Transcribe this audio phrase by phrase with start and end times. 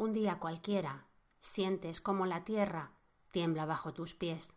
[0.00, 1.04] Un día cualquiera,
[1.40, 2.92] sientes como la tierra
[3.32, 4.54] tiembla bajo tus pies.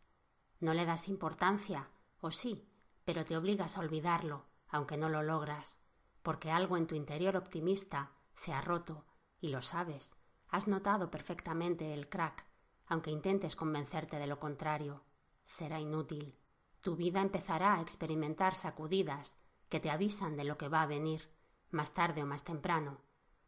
[0.62, 1.90] No le das importancia,
[2.22, 2.66] o sí,
[3.04, 5.80] pero te obligas a olvidarlo, aunque no lo logras,
[6.22, 9.04] porque algo en tu interior optimista se ha roto,
[9.42, 10.16] y lo sabes.
[10.48, 12.46] Has notado perfectamente el crack,
[12.86, 15.04] aunque intentes convencerte de lo contrario.
[15.44, 16.40] Será inútil.
[16.80, 21.30] Tu vida empezará a experimentar sacudidas que te avisan de lo que va a venir,
[21.70, 23.02] más tarde o más temprano.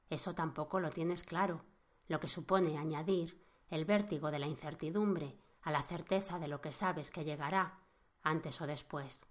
[0.09, 1.63] Eso tampoco lo tienes claro,
[2.07, 6.71] lo que supone añadir el vértigo de la incertidumbre a la certeza de lo que
[6.71, 7.79] sabes que llegará,
[8.21, 9.25] antes o después.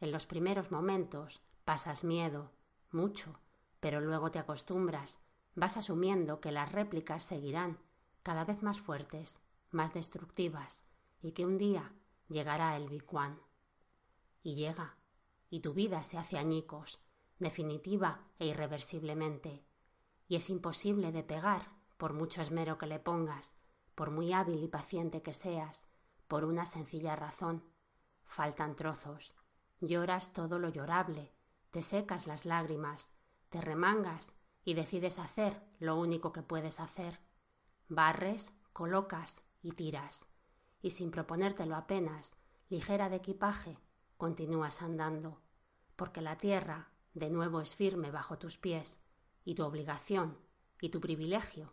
[0.00, 2.52] En los primeros momentos pasas miedo,
[2.90, 3.38] mucho,
[3.80, 5.20] pero luego te acostumbras,
[5.54, 7.78] vas asumiendo que las réplicas seguirán,
[8.22, 9.40] cada vez más fuertes,
[9.70, 10.82] más destructivas,
[11.22, 11.92] y que un día
[12.28, 13.38] llegará el Big One.
[14.42, 14.96] Y llega,
[15.50, 17.00] y tu vida se hace añicos,
[17.38, 19.64] definitiva e irreversiblemente,
[20.28, 23.54] y es imposible de pegar por mucho esmero que le pongas,
[23.94, 25.86] por muy hábil y paciente que seas,
[26.28, 27.64] por una sencilla razón.
[28.24, 29.34] Faltan trozos.
[29.80, 31.32] Lloras todo lo llorable,
[31.70, 33.10] te secas las lágrimas,
[33.50, 37.20] te remangas y decides hacer lo único que puedes hacer.
[37.88, 40.26] Barres, colocas y tiras.
[40.82, 42.34] Y sin proponértelo apenas,
[42.68, 43.78] ligera de equipaje,
[44.16, 45.40] continúas andando,
[45.94, 48.98] porque la tierra de nuevo es firme bajo tus pies,
[49.44, 50.36] y tu obligación
[50.80, 51.72] y tu privilegio